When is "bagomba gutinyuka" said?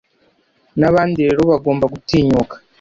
1.51-2.55